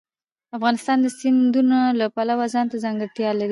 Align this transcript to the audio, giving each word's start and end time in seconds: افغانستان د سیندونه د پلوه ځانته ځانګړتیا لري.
افغانستان 0.57 0.97
د 1.01 1.07
سیندونه 1.19 1.77
د 1.99 2.01
پلوه 2.15 2.45
ځانته 2.53 2.75
ځانګړتیا 2.83 3.29
لري. 3.39 3.49